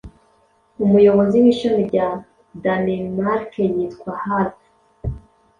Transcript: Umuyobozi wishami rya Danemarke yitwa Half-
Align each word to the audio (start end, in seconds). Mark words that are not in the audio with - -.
Umuyobozi 0.85 1.37
wishami 1.43 1.81
rya 1.89 2.07
Danemarke 2.63 3.61
yitwa 3.73 4.11
Half- 4.23 4.63